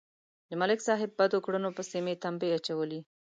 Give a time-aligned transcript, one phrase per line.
[0.49, 2.99] د ملک صاحب بدو کړنو پسې مې تمبې اچولې.